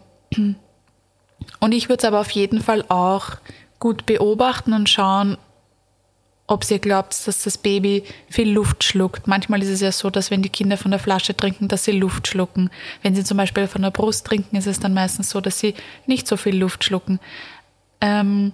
Und 1.59 1.71
ich 1.71 1.89
würde 1.89 1.99
es 1.99 2.05
aber 2.05 2.19
auf 2.19 2.31
jeden 2.31 2.61
Fall 2.61 2.83
auch 2.89 3.37
gut 3.79 4.05
beobachten 4.05 4.73
und 4.73 4.89
schauen, 4.89 5.37
ob 6.47 6.69
ihr 6.71 6.79
glaubt, 6.79 7.27
dass 7.27 7.43
das 7.43 7.57
Baby 7.57 8.03
viel 8.29 8.49
Luft 8.49 8.83
schluckt. 8.83 9.27
Manchmal 9.27 9.61
ist 9.61 9.69
es 9.69 9.81
ja 9.81 9.91
so, 9.91 10.09
dass 10.09 10.31
wenn 10.31 10.41
die 10.41 10.49
Kinder 10.49 10.77
von 10.77 10.91
der 10.91 10.99
Flasche 10.99 11.35
trinken, 11.35 11.67
dass 11.67 11.83
sie 11.83 11.91
Luft 11.91 12.27
schlucken. 12.27 12.69
Wenn 13.03 13.15
sie 13.15 13.25
zum 13.25 13.37
Beispiel 13.37 13.67
von 13.67 13.81
der 13.81 13.91
Brust 13.91 14.25
trinken, 14.25 14.55
ist 14.55 14.67
es 14.67 14.79
dann 14.79 14.93
meistens 14.93 15.29
so, 15.29 15.41
dass 15.41 15.59
sie 15.59 15.75
nicht 16.05 16.25
so 16.25 16.37
viel 16.37 16.57
Luft 16.57 16.85
schlucken. 16.85 17.19
Ähm, 17.99 18.53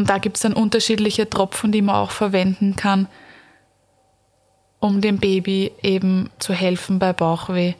und 0.00 0.08
da 0.08 0.16
gibt 0.16 0.38
es 0.38 0.42
dann 0.42 0.54
unterschiedliche 0.54 1.28
Tropfen, 1.28 1.72
die 1.72 1.82
man 1.82 1.96
auch 1.96 2.10
verwenden 2.10 2.74
kann, 2.74 3.06
um 4.78 5.02
dem 5.02 5.18
Baby 5.18 5.72
eben 5.82 6.30
zu 6.38 6.54
helfen 6.54 6.98
bei 6.98 7.12
Bauchweh. 7.12 7.74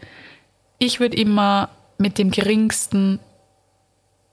Ich 0.78 1.00
würde 1.00 1.16
immer 1.16 1.70
mit 1.96 2.18
dem 2.18 2.30
geringsten 2.30 3.20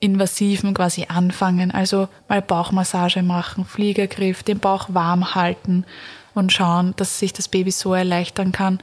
Invasiven 0.01 0.73
quasi 0.73 1.05
anfangen. 1.07 1.71
Also 1.71 2.09
mal 2.27 2.41
Bauchmassage 2.41 3.23
machen, 3.23 3.63
Fliegergriff, 3.63 4.43
den 4.43 4.59
Bauch 4.59 4.89
warm 4.89 5.33
halten 5.33 5.85
und 6.33 6.51
schauen, 6.51 6.93
dass 6.97 7.19
sich 7.19 7.31
das 7.31 7.47
Baby 7.47 7.71
so 7.71 7.93
erleichtern 7.93 8.51
kann. 8.51 8.79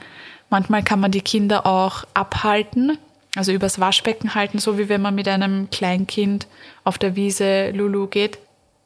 Manchmal 0.49 0.81
kann 0.81 0.99
man 0.99 1.11
die 1.11 1.21
Kinder 1.21 1.67
auch 1.67 2.05
abhalten, 2.15 2.97
also 3.35 3.51
übers 3.51 3.79
Waschbecken 3.79 4.33
halten, 4.33 4.57
so 4.57 4.79
wie 4.79 4.89
wenn 4.89 5.03
man 5.03 5.13
mit 5.13 5.27
einem 5.27 5.69
Kleinkind 5.69 6.47
auf 6.83 6.97
der 6.97 7.15
Wiese 7.15 7.69
Lulu 7.69 8.07
geht. 8.07 8.39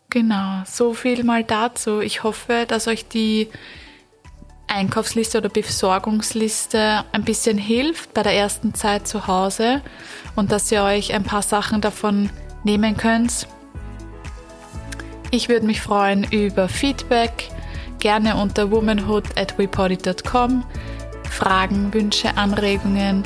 Genau, 0.09 0.63
so 0.65 0.95
viel 0.95 1.23
mal 1.23 1.43
dazu. 1.43 1.99
Ich 2.01 2.23
hoffe, 2.23 2.65
dass 2.67 2.87
euch 2.87 3.07
die 3.07 3.47
Einkaufsliste 4.67 5.37
oder 5.37 5.49
Besorgungsliste 5.49 7.05
ein 7.11 7.23
bisschen 7.23 7.59
hilft 7.59 8.13
bei 8.15 8.23
der 8.23 8.33
ersten 8.33 8.73
Zeit 8.73 9.07
zu 9.07 9.27
Hause 9.27 9.81
und 10.35 10.51
dass 10.51 10.71
ihr 10.71 10.83
euch 10.83 11.13
ein 11.13 11.23
paar 11.23 11.43
Sachen 11.43 11.81
davon 11.81 12.29
nehmen 12.63 12.97
könnt. 12.97 13.47
Ich 15.29 15.47
würde 15.47 15.67
mich 15.67 15.79
freuen 15.81 16.23
über 16.31 16.67
Feedback, 16.67 17.49
gerne 17.99 18.35
unter 18.35 18.71
womanhood 18.71 19.25
at 19.37 19.57
wepodit.com. 19.59 20.65
Fragen, 21.29 21.93
Wünsche, 21.93 22.35
Anregungen, 22.35 23.23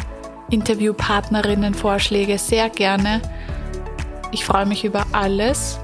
Interviewpartnerinnen, 0.49 1.73
Vorschläge 1.73 2.37
sehr 2.37 2.69
gerne. 2.69 3.21
Ich 4.31 4.43
freue 4.43 4.65
mich 4.65 4.83
über 4.83 5.05
alles. 5.13 5.79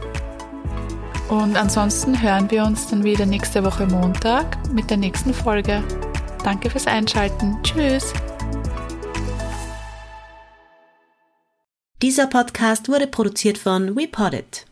Und 1.30 1.56
ansonsten 1.58 2.20
hören 2.20 2.50
wir 2.50 2.64
uns 2.64 2.88
dann 2.88 3.04
wieder 3.04 3.28
nächste 3.28 3.64
Woche 3.64 3.86
Montag 3.86 4.58
mit 4.74 4.90
der 4.90 4.98
nächsten 4.98 5.32
Folge. 5.32 5.84
Danke 6.44 6.72
fürs 6.72 6.88
Einschalten. 6.88 7.58
Tschüss. 7.62 8.14
Dieser 12.02 12.28
Podcast 12.28 12.90
wurde 12.90 13.06
produziert 13.06 13.60
von 13.60 13.96
WePoddit. 13.96 14.66